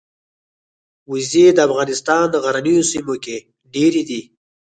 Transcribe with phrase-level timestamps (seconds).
[1.11, 3.37] وزې د افغانستان غرنیو سیمو کې
[3.73, 4.21] ډېرې دي